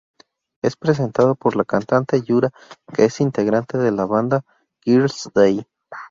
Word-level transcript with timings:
Es 0.63 0.77
presentado 0.77 1.35
por 1.35 1.55
la 1.55 1.63
cantante 1.63 2.23
Yura, 2.23 2.49
que 2.91 3.05
es 3.05 3.21
integrante 3.21 3.77
de 3.77 3.91
la 3.91 4.07
banda 4.07 4.41
Girl's 4.83 5.29
Day. 5.35 5.67